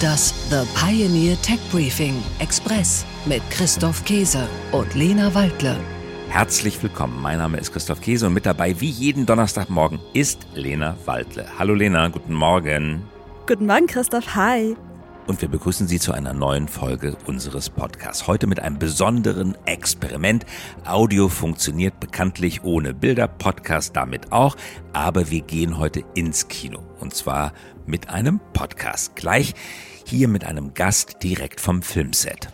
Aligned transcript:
Das 0.00 0.32
The 0.48 0.64
Pioneer 0.78 1.36
Tech 1.42 1.58
Briefing 1.72 2.22
Express 2.38 3.04
mit 3.26 3.42
Christoph 3.50 4.04
Käse 4.04 4.46
und 4.70 4.94
Lena 4.94 5.34
Waldle. 5.34 5.76
Herzlich 6.28 6.80
willkommen. 6.80 7.20
Mein 7.20 7.38
Name 7.38 7.58
ist 7.58 7.72
Christoph 7.72 8.00
Käse 8.00 8.28
und 8.28 8.34
mit 8.34 8.46
dabei 8.46 8.80
wie 8.80 8.90
jeden 8.90 9.26
Donnerstagmorgen 9.26 9.98
ist 10.12 10.46
Lena 10.54 10.96
Waldle. 11.04 11.46
Hallo 11.58 11.74
Lena, 11.74 12.06
guten 12.08 12.34
Morgen. 12.34 13.02
Guten 13.48 13.66
Morgen, 13.66 13.88
Christoph. 13.88 14.36
Hi 14.36 14.76
und 15.28 15.42
wir 15.42 15.48
begrüßen 15.48 15.86
Sie 15.86 16.00
zu 16.00 16.12
einer 16.12 16.32
neuen 16.32 16.68
Folge 16.68 17.16
unseres 17.26 17.68
Podcasts. 17.68 18.26
Heute 18.26 18.46
mit 18.46 18.60
einem 18.60 18.78
besonderen 18.78 19.56
Experiment. 19.66 20.46
Audio 20.86 21.28
funktioniert 21.28 22.00
bekanntlich 22.00 22.64
ohne 22.64 22.94
Bilder, 22.94 23.28
Podcast 23.28 23.94
damit 23.94 24.32
auch, 24.32 24.56
aber 24.94 25.30
wir 25.30 25.42
gehen 25.42 25.78
heute 25.78 26.02
ins 26.14 26.48
Kino 26.48 26.80
und 26.98 27.14
zwar 27.14 27.52
mit 27.86 28.08
einem 28.08 28.40
Podcast. 28.54 29.16
Gleich 29.16 29.54
hier 30.06 30.28
mit 30.28 30.44
einem 30.44 30.72
Gast 30.72 31.22
direkt 31.22 31.60
vom 31.60 31.82
Filmset. 31.82 32.48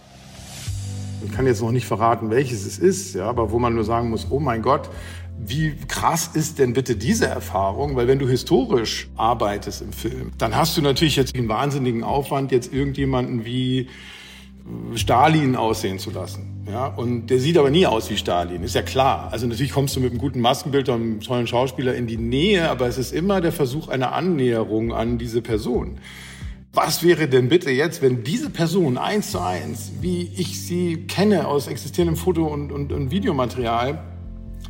Ich 1.24 1.32
kann 1.32 1.46
jetzt 1.46 1.62
noch 1.62 1.70
nicht 1.70 1.86
verraten, 1.86 2.30
welches 2.30 2.66
es 2.66 2.78
ist, 2.78 3.14
ja, 3.14 3.26
aber 3.26 3.52
wo 3.52 3.58
man 3.58 3.74
nur 3.74 3.84
sagen 3.84 4.10
muss, 4.10 4.26
oh 4.30 4.40
mein 4.40 4.62
Gott, 4.62 4.90
wie 5.38 5.74
krass 5.88 6.30
ist 6.34 6.58
denn 6.58 6.72
bitte 6.72 6.96
diese 6.96 7.26
Erfahrung? 7.26 7.96
Weil 7.96 8.06
wenn 8.06 8.18
du 8.18 8.28
historisch 8.28 9.08
arbeitest 9.16 9.82
im 9.82 9.92
Film, 9.92 10.32
dann 10.38 10.54
hast 10.54 10.76
du 10.76 10.82
natürlich 10.82 11.16
jetzt 11.16 11.36
einen 11.36 11.48
wahnsinnigen 11.48 12.02
Aufwand, 12.02 12.52
jetzt 12.52 12.72
irgendjemanden 12.72 13.44
wie 13.44 13.80
äh, 13.80 14.96
Stalin 14.96 15.56
aussehen 15.56 15.98
zu 15.98 16.10
lassen. 16.10 16.64
Ja, 16.66 16.86
und 16.86 17.26
der 17.26 17.40
sieht 17.40 17.58
aber 17.58 17.70
nie 17.70 17.86
aus 17.86 18.08
wie 18.10 18.16
Stalin, 18.16 18.62
ist 18.62 18.74
ja 18.74 18.82
klar. 18.82 19.28
Also 19.32 19.46
natürlich 19.46 19.72
kommst 19.72 19.96
du 19.96 20.00
mit 20.00 20.12
einem 20.12 20.20
guten 20.20 20.40
Maskenbild 20.40 20.88
und 20.88 20.94
einem 20.94 21.20
tollen 21.20 21.46
Schauspieler 21.46 21.94
in 21.94 22.06
die 22.06 22.16
Nähe, 22.16 22.70
aber 22.70 22.86
es 22.86 22.96
ist 22.96 23.12
immer 23.12 23.40
der 23.40 23.52
Versuch 23.52 23.88
einer 23.88 24.12
Annäherung 24.12 24.94
an 24.94 25.18
diese 25.18 25.42
Person. 25.42 25.98
Was 26.72 27.04
wäre 27.04 27.28
denn 27.28 27.48
bitte 27.50 27.70
jetzt, 27.70 28.02
wenn 28.02 28.24
diese 28.24 28.50
Person 28.50 28.98
eins 28.98 29.30
zu 29.30 29.40
eins, 29.40 29.92
wie 30.00 30.32
ich 30.36 30.60
sie 30.60 31.06
kenne 31.06 31.46
aus 31.46 31.68
existierendem 31.68 32.16
Foto- 32.16 32.46
und, 32.46 32.72
und, 32.72 32.92
und 32.92 33.10
Videomaterial, 33.12 34.02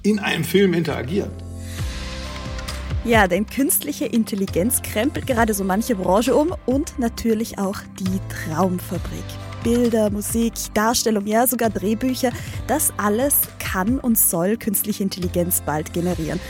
in 0.05 0.19
einem 0.21 0.45
Film 0.45 0.75
interagiert. 0.75 1.31
Ja, 3.05 3.27
denn 3.27 3.47
künstliche 3.47 4.07
Intelligenz 4.07 4.81
krempelt 4.81 5.27
gerade 5.27 5.53
so 5.53 5.65
manche 5.65 5.95
Branche 5.97 6.35
um 6.35 6.55
und 6.65 6.99
natürlich 6.99 7.59
auch 7.59 7.79
die 7.99 8.21
Traumfabrik. 8.29 9.25
Bilder, 9.63 10.11
Musik, 10.11 10.55
Darstellung, 10.75 11.27
ja 11.27 11.47
sogar 11.47 11.71
Drehbücher, 11.71 12.31
das 12.67 12.93
alles 12.97 13.41
kann 13.59 13.99
und 13.99 14.17
soll 14.17 14.57
künstliche 14.57 15.03
Intelligenz 15.03 15.63
bald 15.63 15.93
generieren. 15.93 16.41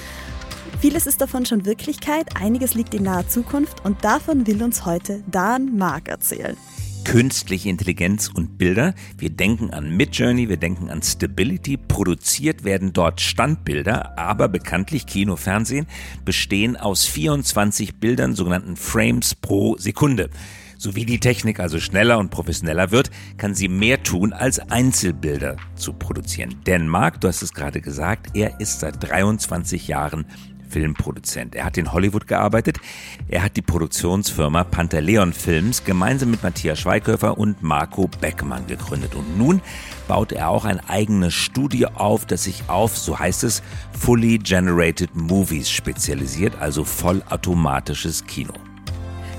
Vieles 0.80 1.06
ist 1.06 1.20
davon 1.20 1.46
schon 1.46 1.64
Wirklichkeit, 1.64 2.36
einiges 2.36 2.74
liegt 2.74 2.94
in 2.94 3.04
naher 3.04 3.28
Zukunft 3.28 3.84
und 3.84 4.04
davon 4.04 4.46
will 4.46 4.62
uns 4.62 4.84
heute 4.84 5.22
Dan 5.30 5.76
Mark 5.76 6.08
erzählen 6.08 6.56
künstliche 7.04 7.68
Intelligenz 7.68 8.28
und 8.28 8.58
Bilder. 8.58 8.94
Wir 9.18 9.30
denken 9.30 9.70
an 9.70 9.96
Midjourney, 9.96 10.48
wir 10.48 10.56
denken 10.56 10.90
an 10.90 11.02
Stability. 11.02 11.76
Produziert 11.76 12.64
werden 12.64 12.92
dort 12.92 13.20
Standbilder, 13.20 14.18
aber 14.18 14.48
bekanntlich 14.48 15.06
Kino, 15.06 15.36
Fernsehen 15.36 15.86
bestehen 16.24 16.76
aus 16.76 17.04
24 17.04 17.96
Bildern, 17.96 18.34
sogenannten 18.34 18.76
Frames 18.76 19.34
pro 19.34 19.76
Sekunde. 19.78 20.30
So 20.76 20.96
wie 20.96 21.06
die 21.06 21.20
Technik 21.20 21.60
also 21.60 21.80
schneller 21.80 22.18
und 22.18 22.30
professioneller 22.30 22.90
wird, 22.90 23.10
kann 23.36 23.54
sie 23.54 23.68
mehr 23.68 24.02
tun, 24.02 24.32
als 24.32 24.58
Einzelbilder 24.58 25.56
zu 25.76 25.92
produzieren. 25.92 26.56
Denn 26.66 26.88
Mark, 26.88 27.20
du 27.20 27.28
hast 27.28 27.42
es 27.42 27.54
gerade 27.54 27.80
gesagt, 27.80 28.36
er 28.36 28.60
ist 28.60 28.80
seit 28.80 29.02
23 29.02 29.88
Jahren 29.88 30.26
Filmproduzent. 30.74 31.54
Er 31.54 31.66
hat 31.66 31.78
in 31.78 31.92
Hollywood 31.92 32.26
gearbeitet. 32.26 32.80
Er 33.28 33.44
hat 33.44 33.56
die 33.56 33.62
Produktionsfirma 33.62 34.64
Pantaleon 34.64 35.32
Films 35.32 35.84
gemeinsam 35.84 36.32
mit 36.32 36.42
Matthias 36.42 36.80
Schweighöfer 36.80 37.38
und 37.38 37.62
Marco 37.62 38.10
Beckmann 38.20 38.66
gegründet. 38.66 39.14
Und 39.14 39.38
nun 39.38 39.62
baut 40.08 40.32
er 40.32 40.48
auch 40.48 40.64
ein 40.64 40.80
eigenes 40.88 41.32
Studio 41.32 41.90
auf, 41.94 42.26
das 42.26 42.42
sich 42.42 42.64
auf, 42.66 42.98
so 42.98 43.16
heißt 43.16 43.44
es, 43.44 43.62
Fully 43.96 44.38
Generated 44.38 45.14
Movies 45.14 45.70
spezialisiert, 45.70 46.56
also 46.58 46.82
vollautomatisches 46.82 48.26
Kino. 48.26 48.54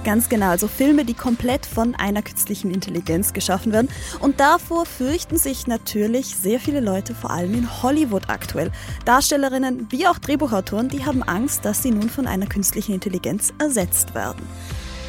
Ganz 0.06 0.30
genau, 0.30 0.50
also 0.50 0.68
Filme, 0.68 1.04
die 1.04 1.16
komplett 1.16 1.66
von 1.66 1.96
einer 1.96 2.22
künstlichen 2.22 2.70
Intelligenz 2.70 3.34
geschaffen 3.34 3.74
werden. 3.74 3.90
Und 4.20 4.40
davor 4.40 4.86
fürchten 4.86 5.38
sich 5.38 5.66
natürlich 5.66 6.28
sehr 6.28 6.60
viele 6.60 6.80
Leute, 6.80 7.16
vor 7.16 7.32
allem 7.32 7.56
in 7.56 7.82
Hollywood 7.82 8.30
aktuell. 8.30 8.72
Darstellerinnen 9.06 9.88
wie 9.90 10.06
auch 10.06 10.20
Drehbuchautoren, 10.20 10.90
die 10.90 11.04
haben 11.04 11.24
Angst, 11.24 11.66
dass 11.66 11.82
sie 11.82 11.90
nun 11.90 12.08
von 12.08 12.28
einer 12.28 12.46
künstlichen 12.46 12.94
Intelligenz 12.94 13.52
ersetzt 13.58 14.14
werden. 14.14 14.44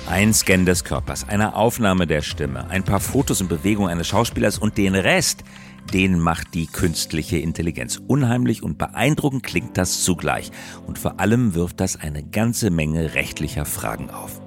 Ein 0.08 0.32
Scan 0.32 0.64
des 0.64 0.82
Körpers, 0.82 1.28
eine 1.28 1.56
Aufnahme 1.56 2.06
der 2.06 2.22
Stimme, 2.22 2.70
ein 2.70 2.82
paar 2.82 3.00
Fotos 3.00 3.42
und 3.42 3.48
Bewegungen 3.48 3.90
eines 3.90 4.06
Schauspielers 4.06 4.56
und 4.56 4.78
den 4.78 4.94
Rest, 4.94 5.44
den 5.92 6.18
macht 6.18 6.54
die 6.54 6.68
künstliche 6.68 7.36
Intelligenz. 7.36 8.00
Unheimlich 8.06 8.62
und 8.62 8.78
beeindruckend 8.78 9.42
klingt 9.42 9.76
das 9.76 10.04
zugleich. 10.04 10.50
Und 10.86 10.98
vor 10.98 11.20
allem 11.20 11.54
wirft 11.54 11.80
das 11.80 12.00
eine 12.00 12.22
ganze 12.22 12.70
Menge 12.70 13.14
rechtlicher 13.14 13.66
Fragen 13.66 14.08
auf. 14.08 14.40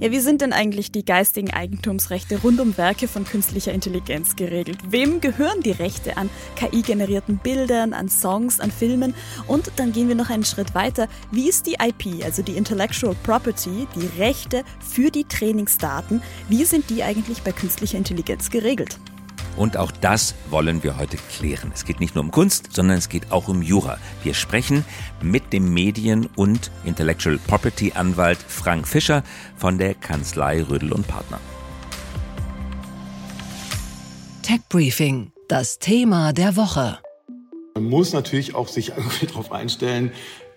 Ja, 0.00 0.10
wie 0.10 0.20
sind 0.20 0.40
denn 0.40 0.54
eigentlich 0.54 0.90
die 0.90 1.04
geistigen 1.04 1.50
Eigentumsrechte 1.50 2.40
rund 2.40 2.58
um 2.58 2.78
Werke 2.78 3.06
von 3.06 3.26
künstlicher 3.26 3.74
Intelligenz 3.74 4.34
geregelt? 4.34 4.78
Wem 4.88 5.20
gehören 5.20 5.60
die 5.60 5.72
Rechte 5.72 6.16
an 6.16 6.30
KI-generierten 6.56 7.36
Bildern, 7.36 7.92
an 7.92 8.08
Songs, 8.08 8.60
an 8.60 8.70
Filmen? 8.70 9.14
Und 9.46 9.70
dann 9.76 9.92
gehen 9.92 10.08
wir 10.08 10.14
noch 10.14 10.30
einen 10.30 10.46
Schritt 10.46 10.74
weiter. 10.74 11.06
Wie 11.32 11.50
ist 11.50 11.66
die 11.66 11.74
IP, 11.74 12.24
also 12.24 12.40
die 12.40 12.56
Intellectual 12.56 13.14
Property, 13.24 13.86
die 13.94 14.18
Rechte 14.18 14.64
für 14.80 15.10
die 15.10 15.24
Trainingsdaten, 15.24 16.22
wie 16.48 16.64
sind 16.64 16.88
die 16.88 17.02
eigentlich 17.02 17.42
bei 17.42 17.52
künstlicher 17.52 17.98
Intelligenz 17.98 18.48
geregelt? 18.48 18.98
Und 19.60 19.76
auch 19.76 19.92
das 19.92 20.34
wollen 20.48 20.82
wir 20.82 20.96
heute 20.96 21.18
klären. 21.18 21.70
Es 21.74 21.84
geht 21.84 22.00
nicht 22.00 22.14
nur 22.14 22.24
um 22.24 22.30
Kunst, 22.30 22.70
sondern 22.72 22.96
es 22.96 23.10
geht 23.10 23.30
auch 23.30 23.46
um 23.46 23.60
Jura. 23.60 23.98
Wir 24.22 24.32
sprechen 24.32 24.86
mit 25.20 25.52
dem 25.52 25.74
Medien- 25.74 26.30
und 26.34 26.70
Intellectual 26.86 27.38
Property 27.46 27.92
Anwalt 27.94 28.38
Frank 28.38 28.88
Fischer 28.88 29.22
von 29.58 29.76
der 29.76 29.92
Kanzlei 29.92 30.62
Rödel 30.62 30.94
und 30.94 31.06
Partner. 31.06 31.38
Tech 34.40 34.60
Briefing, 34.70 35.30
das 35.46 35.78
Thema 35.78 36.32
der 36.32 36.56
Woche. 36.56 36.98
Man 37.74 37.84
muss 37.84 38.14
natürlich 38.14 38.54
auch 38.54 38.68
sich 38.68 38.92
darauf 39.28 39.52
einstellen, 39.52 40.10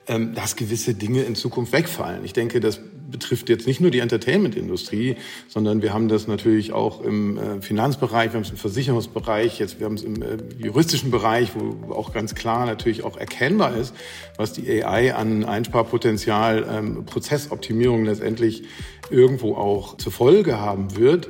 ähm, 0.08 0.34
dass 0.36 0.56
gewisse 0.56 0.94
Dinge 0.94 1.24
in 1.24 1.36
Zukunft 1.36 1.72
wegfallen. 1.72 2.26
Ich 2.26 2.34
denke, 2.34 2.60
das 2.60 2.80
betrifft 3.14 3.48
jetzt 3.48 3.68
nicht 3.68 3.80
nur 3.80 3.92
die 3.92 4.00
Entertainment-Industrie, 4.00 5.16
sondern 5.48 5.82
wir 5.82 5.94
haben 5.94 6.10
das 6.10 6.28
natürlich 6.28 6.74
auch 6.74 7.02
im 7.02 7.38
äh, 7.38 7.62
Finanzbereich, 7.62 8.32
wir 8.32 8.34
haben 8.34 8.42
es 8.42 8.50
im 8.50 8.58
Versicherungsbereich, 8.58 9.60
jetzt 9.60 9.80
wir 9.80 9.86
haben 9.86 9.96
es 9.96 10.04
im 10.04 10.22
äh, 10.22 10.38
juristischen 10.58 11.12
Bereich, 11.12 11.52
wo 11.56 11.94
auch 11.94 12.12
ganz 12.12 12.36
klar 12.36 12.66
natürlich 12.66 13.04
auch 13.04 13.16
erkennbar 13.16 13.78
ist, 13.78 13.96
was 14.36 14.52
die 14.52 14.84
AI 14.84 15.16
an 15.16 15.46
Einsparpotenzial, 15.46 16.66
ähm, 16.70 17.06
Prozessoptimierung 17.06 18.04
letztendlich 18.04 18.64
irgendwo 19.10 19.56
auch 19.56 19.96
zur 19.98 20.12
Folge 20.12 20.60
haben 20.60 20.98
wird. 20.98 21.30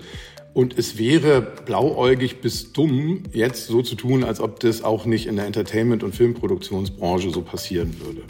Und 0.54 0.78
es 0.78 1.00
wäre 1.00 1.42
blauäugig 1.42 2.40
bis 2.40 2.74
dumm, 2.74 3.24
jetzt 3.34 3.68
so 3.68 3.82
zu 3.82 3.96
tun, 3.96 4.24
als 4.24 4.40
ob 4.40 4.60
das 4.60 4.84
auch 4.84 5.06
nicht 5.06 5.26
in 5.26 5.36
der 5.36 5.48
Entertainment- 5.48 6.04
und 6.04 6.16
Filmproduktionsbranche 6.16 7.32
so 7.32 7.42
passieren 7.42 7.96
würde. 8.00 8.22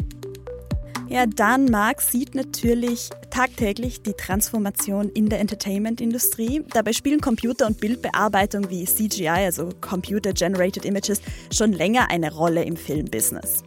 Ja, 1.13 1.27
Dan 1.27 1.65
Marx 1.65 2.11
sieht 2.11 2.33
natürlich 2.33 3.11
tagtäglich 3.29 4.01
die 4.01 4.13
Transformation 4.13 5.09
in 5.09 5.29
der 5.29 5.41
Entertainment-Industrie. 5.41 6.63
Dabei 6.73 6.91
spielen 6.91 7.21
Computer- 7.21 7.67
und 7.67 7.79
Bildbearbeitung 7.79 8.71
wie 8.71 8.83
CGI, 8.85 9.27
also 9.27 9.69
Computer 9.79 10.33
Generated 10.33 10.85
Images, 10.85 11.21
schon 11.53 11.71
länger 11.71 12.09
eine 12.09 12.33
Rolle 12.33 12.63
im 12.63 12.75
Filmbusiness. 12.75 13.63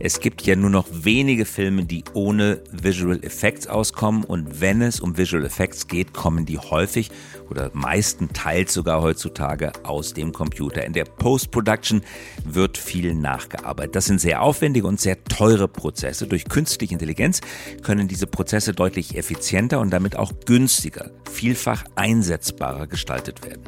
Es 0.00 0.20
gibt 0.20 0.42
ja 0.42 0.54
nur 0.54 0.70
noch 0.70 0.86
wenige 0.92 1.44
Filme, 1.44 1.84
die 1.84 2.04
ohne 2.14 2.62
Visual 2.70 3.18
Effects 3.24 3.66
auskommen 3.66 4.22
und 4.22 4.60
wenn 4.60 4.80
es 4.80 5.00
um 5.00 5.18
Visual 5.18 5.44
Effects 5.44 5.88
geht, 5.88 6.12
kommen 6.12 6.46
die 6.46 6.58
häufig 6.58 7.10
oder 7.50 7.70
meistenteils 7.72 8.72
sogar 8.72 9.02
heutzutage 9.02 9.72
aus 9.82 10.14
dem 10.14 10.32
Computer. 10.32 10.84
In 10.84 10.92
der 10.92 11.04
Post-Production 11.04 12.02
wird 12.44 12.78
viel 12.78 13.14
nachgearbeitet. 13.14 13.96
Das 13.96 14.04
sind 14.04 14.20
sehr 14.20 14.42
aufwendige 14.42 14.86
und 14.86 15.00
sehr 15.00 15.24
teure 15.24 15.66
Prozesse. 15.66 16.28
Durch 16.28 16.44
künstliche 16.44 16.92
Intelligenz 16.92 17.40
können 17.82 18.06
diese 18.06 18.28
Prozesse 18.28 18.74
deutlich 18.74 19.16
effizienter 19.16 19.80
und 19.80 19.90
damit 19.90 20.14
auch 20.14 20.32
günstiger, 20.46 21.10
vielfach 21.28 21.84
einsetzbarer 21.96 22.86
gestaltet 22.86 23.44
werden 23.44 23.64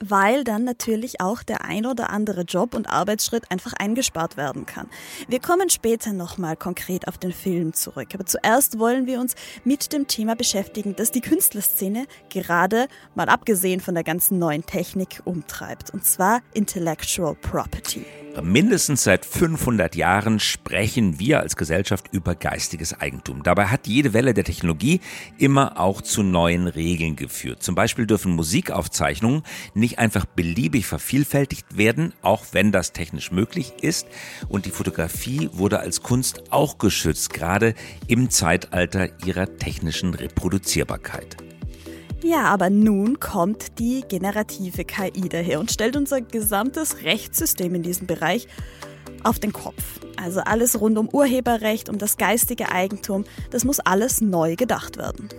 weil 0.00 0.44
dann 0.44 0.64
natürlich 0.64 1.20
auch 1.20 1.42
der 1.42 1.64
ein 1.64 1.86
oder 1.86 2.10
andere 2.10 2.42
Job 2.42 2.74
und 2.74 2.88
Arbeitsschritt 2.88 3.50
einfach 3.50 3.74
eingespart 3.74 4.36
werden 4.36 4.66
kann. 4.66 4.88
Wir 5.28 5.40
kommen 5.40 5.70
später 5.70 6.12
nochmal 6.12 6.56
konkret 6.56 7.06
auf 7.06 7.18
den 7.18 7.32
Film 7.32 7.72
zurück, 7.72 8.08
aber 8.14 8.26
zuerst 8.26 8.78
wollen 8.78 9.06
wir 9.06 9.20
uns 9.20 9.34
mit 9.64 9.92
dem 9.92 10.08
Thema 10.08 10.34
beschäftigen, 10.34 10.96
das 10.96 11.10
die 11.10 11.20
Künstlerszene 11.20 12.06
gerade, 12.28 12.88
mal 13.14 13.28
abgesehen 13.28 13.80
von 13.80 13.94
der 13.94 14.04
ganzen 14.04 14.38
neuen 14.38 14.64
Technik, 14.66 15.20
umtreibt, 15.24 15.90
und 15.90 16.04
zwar 16.04 16.40
Intellectual 16.54 17.34
Property. 17.34 18.04
Mindestens 18.42 19.04
seit 19.04 19.26
500 19.26 19.96
Jahren 19.96 20.38
sprechen 20.38 21.18
wir 21.18 21.40
als 21.40 21.56
Gesellschaft 21.56 22.06
über 22.12 22.34
geistiges 22.34 22.98
Eigentum. 22.98 23.42
Dabei 23.42 23.66
hat 23.66 23.86
jede 23.86 24.12
Welle 24.12 24.34
der 24.34 24.44
Technologie 24.44 25.00
immer 25.36 25.78
auch 25.80 26.00
zu 26.00 26.22
neuen 26.22 26.68
Regeln 26.68 27.16
geführt. 27.16 27.62
Zum 27.62 27.74
Beispiel 27.74 28.06
dürfen 28.06 28.32
Musikaufzeichnungen 28.32 29.42
nicht 29.74 29.98
einfach 29.98 30.26
beliebig 30.26 30.86
vervielfältigt 30.86 31.76
werden, 31.76 32.14
auch 32.22 32.46
wenn 32.52 32.72
das 32.72 32.92
technisch 32.92 33.32
möglich 33.32 33.74
ist. 33.82 34.06
Und 34.48 34.64
die 34.64 34.70
Fotografie 34.70 35.50
wurde 35.52 35.80
als 35.80 36.02
Kunst 36.02 36.52
auch 36.52 36.78
geschützt, 36.78 37.32
gerade 37.34 37.74
im 38.06 38.30
Zeitalter 38.30 39.08
ihrer 39.26 39.56
technischen 39.58 40.14
Reproduzierbarkeit. 40.14 41.49
Ja, 42.22 42.44
aber 42.44 42.68
nun 42.68 43.18
kommt 43.18 43.78
die 43.78 44.04
generative 44.06 44.84
KI 44.84 45.28
daher 45.28 45.58
und 45.58 45.70
stellt 45.70 45.96
unser 45.96 46.20
gesamtes 46.20 47.02
Rechtssystem 47.02 47.74
in 47.74 47.82
diesem 47.82 48.06
Bereich 48.06 48.46
auf 49.24 49.38
den 49.38 49.52
Kopf. 49.52 50.00
Also 50.22 50.40
alles 50.40 50.80
rund 50.80 50.98
um 50.98 51.08
Urheberrecht, 51.08 51.88
um 51.88 51.96
das 51.96 52.18
geistige 52.18 52.72
Eigentum, 52.72 53.24
das 53.50 53.64
muss 53.64 53.80
alles 53.80 54.20
neu 54.20 54.54
gedacht 54.56 54.98
werden. 54.98 55.30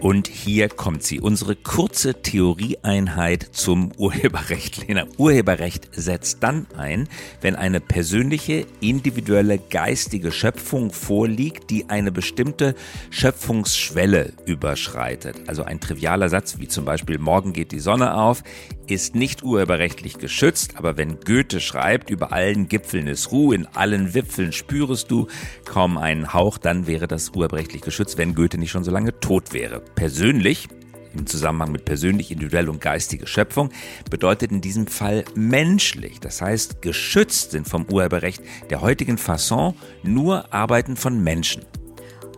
Und 0.00 0.28
hier 0.28 0.70
kommt 0.70 1.02
sie, 1.02 1.20
unsere 1.20 1.54
kurze 1.54 2.22
Theorieeinheit 2.22 3.46
zum 3.52 3.92
Urheberrecht. 3.98 4.88
Lena, 4.88 5.04
Urheberrecht 5.18 5.90
setzt 5.92 6.42
dann 6.42 6.66
ein, 6.74 7.06
wenn 7.42 7.54
eine 7.54 7.80
persönliche, 7.80 8.66
individuelle, 8.80 9.58
geistige 9.58 10.32
Schöpfung 10.32 10.90
vorliegt, 10.90 11.68
die 11.68 11.90
eine 11.90 12.12
bestimmte 12.12 12.74
Schöpfungsschwelle 13.10 14.32
überschreitet. 14.46 15.42
Also 15.48 15.64
ein 15.64 15.80
trivialer 15.80 16.30
Satz 16.30 16.58
wie 16.58 16.68
zum 16.68 16.86
Beispiel 16.86 17.18
Morgen 17.18 17.52
geht 17.52 17.70
die 17.70 17.80
Sonne 17.80 18.14
auf 18.14 18.42
ist 18.90 19.14
nicht 19.14 19.44
urheberrechtlich 19.44 20.18
geschützt, 20.18 20.76
aber 20.76 20.96
wenn 20.96 21.20
Goethe 21.20 21.60
schreibt, 21.60 22.10
über 22.10 22.32
allen 22.32 22.68
Gipfeln 22.68 23.06
ist 23.06 23.30
Ruhe, 23.30 23.54
in 23.54 23.66
allen 23.66 24.14
Wipfeln 24.14 24.52
spürest 24.52 25.10
du 25.10 25.28
kaum 25.64 25.96
einen 25.96 26.34
Hauch, 26.34 26.58
dann 26.58 26.86
wäre 26.86 27.06
das 27.06 27.30
urheberrechtlich 27.30 27.82
geschützt, 27.82 28.18
wenn 28.18 28.34
Goethe 28.34 28.58
nicht 28.58 28.70
schon 28.70 28.84
so 28.84 28.90
lange 28.90 29.18
tot 29.20 29.52
wäre. 29.52 29.82
Persönlich 29.94 30.68
im 31.14 31.26
Zusammenhang 31.26 31.72
mit 31.72 31.84
persönlich, 31.84 32.30
individuell 32.30 32.68
und 32.68 32.80
geistige 32.80 33.26
Schöpfung 33.26 33.70
bedeutet 34.10 34.52
in 34.52 34.60
diesem 34.60 34.86
Fall 34.86 35.24
menschlich. 35.34 36.20
Das 36.20 36.40
heißt, 36.40 36.82
geschützt 36.82 37.52
sind 37.52 37.68
vom 37.68 37.86
Urheberrecht 37.90 38.42
der 38.70 38.80
heutigen 38.80 39.18
Fasson 39.18 39.74
nur 40.02 40.52
Arbeiten 40.52 40.96
von 40.96 41.22
Menschen. 41.22 41.64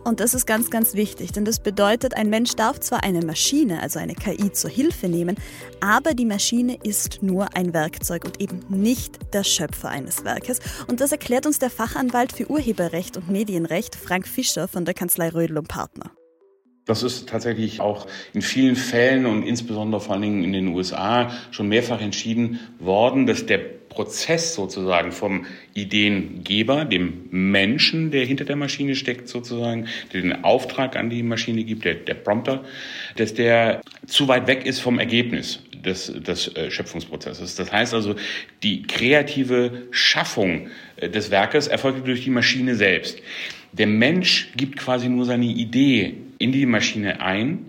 Und 0.03 0.19
das 0.19 0.33
ist 0.33 0.45
ganz, 0.45 0.69
ganz 0.69 0.95
wichtig, 0.95 1.31
denn 1.31 1.45
das 1.45 1.61
bedeutet, 1.61 2.17
ein 2.17 2.29
Mensch 2.29 2.55
darf 2.55 2.77
zwar 2.81 3.03
eine 3.05 3.25
Maschine, 3.25 3.81
also 3.81 3.99
eine 3.99 4.15
KI, 4.15 4.51
zur 4.51 4.69
Hilfe 4.69 5.07
nehmen, 5.07 5.37
aber 5.79 6.13
die 6.13 6.25
Maschine 6.25 6.77
ist 6.83 7.23
nur 7.23 7.55
ein 7.55 7.73
Werkzeug 7.73 8.25
und 8.25 8.41
eben 8.41 8.59
nicht 8.67 9.33
der 9.33 9.45
Schöpfer 9.45 9.89
eines 9.89 10.25
Werkes. 10.25 10.59
Und 10.87 10.99
das 10.99 11.13
erklärt 11.13 11.45
uns 11.45 11.59
der 11.59 11.69
Fachanwalt 11.69 12.33
für 12.33 12.51
Urheberrecht 12.51 13.15
und 13.15 13.29
Medienrecht 13.29 13.95
Frank 13.95 14.27
Fischer 14.27 14.67
von 14.67 14.83
der 14.83 14.93
Kanzlei 14.93 15.29
Rödel 15.29 15.57
und 15.57 15.69
Partner. 15.69 16.11
Das 16.85 17.01
ist 17.01 17.29
tatsächlich 17.29 17.79
auch 17.79 18.07
in 18.33 18.41
vielen 18.41 18.75
Fällen 18.75 19.25
und 19.25 19.43
insbesondere 19.43 20.01
vor 20.01 20.13
allen 20.13 20.21
Dingen 20.21 20.43
in 20.43 20.51
den 20.51 20.67
USA 20.67 21.31
schon 21.51 21.69
mehrfach 21.69 22.01
entschieden 22.01 22.59
worden, 22.79 23.25
dass 23.25 23.45
der 23.45 23.59
Prozess 23.93 24.55
sozusagen 24.55 25.11
vom 25.11 25.45
Ideengeber, 25.73 26.83
dem 26.83 27.27
Menschen, 27.29 28.11
der 28.11 28.25
hinter 28.25 28.43
der 28.43 28.55
Maschine 28.55 28.95
steckt 28.95 29.29
sozusagen, 29.29 29.87
der 30.11 30.21
den 30.21 30.43
Auftrag 30.43 30.95
an 30.95 31.09
die 31.09 31.23
Maschine 31.23 31.63
gibt, 31.63 31.85
der, 31.85 31.95
der 31.95 32.15
Prompter, 32.15 32.63
dass 33.15 33.33
der 33.33 33.81
zu 34.07 34.27
weit 34.27 34.47
weg 34.47 34.65
ist 34.65 34.79
vom 34.79 34.99
Ergebnis 34.99 35.59
des, 35.85 36.11
des 36.13 36.55
äh, 36.55 36.71
Schöpfungsprozesses. 36.71 37.55
Das 37.55 37.71
heißt 37.71 37.93
also, 37.93 38.15
die 38.63 38.83
kreative 38.83 39.83
Schaffung 39.91 40.67
äh, 40.97 41.09
des 41.09 41.31
Werkes 41.31 41.67
erfolgt 41.67 42.07
durch 42.07 42.23
die 42.23 42.29
Maschine 42.29 42.75
selbst. 42.75 43.19
Der 43.73 43.87
Mensch 43.87 44.51
gibt 44.55 44.77
quasi 44.77 45.09
nur 45.09 45.25
seine 45.25 45.45
Idee 45.45 46.15
in 46.37 46.51
die 46.51 46.65
Maschine 46.65 47.21
ein 47.21 47.65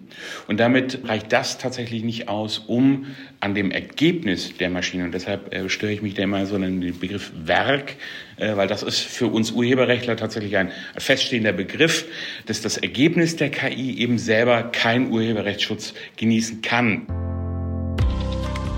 und 0.48 0.60
damit 0.60 1.00
reicht 1.04 1.32
das 1.32 1.58
tatsächlich 1.58 2.02
nicht 2.02 2.28
aus, 2.28 2.58
um 2.58 3.06
an 3.40 3.54
dem 3.54 3.70
Ergebnis 3.70 4.56
der 4.58 4.68
Maschine, 4.68 5.04
und 5.04 5.14
deshalb 5.14 5.54
äh, 5.54 5.68
störe 5.68 5.92
ich 5.92 6.02
mich 6.02 6.14
da 6.14 6.22
immer 6.22 6.44
so 6.44 6.56
an 6.56 6.80
den 6.80 6.98
Begriff 6.98 7.32
Werk, 7.34 7.96
äh, 8.36 8.56
weil 8.56 8.68
das 8.68 8.82
ist 8.82 9.00
für 9.00 9.28
uns 9.28 9.52
Urheberrechtler 9.52 10.16
tatsächlich 10.16 10.56
ein 10.56 10.72
feststehender 10.96 11.52
Begriff, 11.52 12.06
dass 12.46 12.60
das 12.60 12.76
Ergebnis 12.76 13.36
der 13.36 13.50
KI 13.50 13.98
eben 13.98 14.18
selber 14.18 14.64
keinen 14.64 15.10
Urheberrechtsschutz 15.10 15.94
genießen 16.16 16.60
kann. 16.60 17.33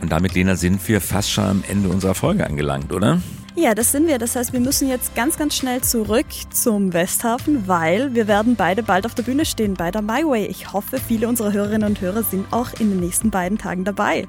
Und 0.00 0.10
damit, 0.10 0.34
Lena, 0.34 0.56
sind 0.56 0.86
wir 0.88 1.00
fast 1.00 1.30
schon 1.30 1.44
am 1.44 1.64
Ende 1.68 1.88
unserer 1.88 2.14
Folge 2.14 2.46
angelangt, 2.46 2.92
oder? 2.92 3.20
Ja, 3.56 3.74
das 3.74 3.92
sind 3.92 4.06
wir. 4.06 4.18
Das 4.18 4.36
heißt, 4.36 4.52
wir 4.52 4.60
müssen 4.60 4.88
jetzt 4.88 5.14
ganz, 5.14 5.36
ganz 5.36 5.56
schnell 5.56 5.82
zurück 5.82 6.26
zum 6.50 6.92
Westhafen, 6.92 7.66
weil 7.66 8.14
wir 8.14 8.28
werden 8.28 8.56
beide 8.56 8.82
bald 8.82 9.04
auf 9.04 9.14
der 9.14 9.24
Bühne 9.24 9.44
stehen 9.44 9.74
bei 9.74 9.90
der 9.90 10.02
My 10.02 10.24
Way. 10.24 10.46
Ich 10.46 10.72
hoffe, 10.72 10.98
viele 10.98 11.28
unserer 11.28 11.52
Hörerinnen 11.52 11.88
und 11.88 12.00
Hörer 12.00 12.22
sind 12.22 12.46
auch 12.52 12.72
in 12.78 12.90
den 12.90 13.00
nächsten 13.00 13.30
beiden 13.30 13.58
Tagen 13.58 13.84
dabei. 13.84 14.26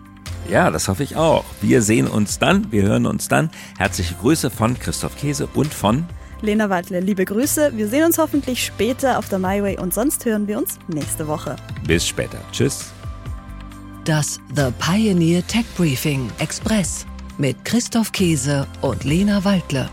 Ja, 0.50 0.72
das 0.72 0.88
hoffe 0.88 1.04
ich 1.04 1.16
auch. 1.16 1.46
Wir 1.62 1.82
sehen 1.82 2.08
uns 2.08 2.40
dann, 2.40 2.72
wir 2.72 2.84
hören 2.84 3.06
uns 3.06 3.28
dann. 3.28 3.52
Herzliche 3.78 4.16
Grüße 4.16 4.50
von 4.50 4.78
Christoph 4.78 5.16
Käse 5.16 5.48
und 5.54 5.74
von 5.74 6.06
Lena 6.42 6.70
Waldle. 6.70 7.00
Liebe 7.00 7.24
Grüße. 7.24 7.78
Wir 7.78 7.88
sehen 7.88 8.04
uns 8.04 8.18
hoffentlich 8.18 8.66
später 8.66 9.20
auf 9.20 9.30
der 9.30 9.40
My 9.40 9.62
Way 9.62 9.78
und 9.80 9.94
sonst 9.94 10.26
hören 10.26 10.48
wir 10.48 10.58
uns 10.58 10.80
nächste 10.88 11.28
Woche. 11.28 11.56
Bis 11.86 12.08
später. 12.08 12.40
Tschüss. 12.52 12.92
Das 14.06 14.40
The 14.56 14.70
Pioneer 14.80 15.46
Tech 15.46 15.66
Briefing 15.78 16.32
Express 16.40 17.06
mit 17.38 17.64
Christoph 17.64 18.12
Käse 18.12 18.66
und 18.82 19.04
Lena 19.04 19.44
Waldle. 19.44 19.92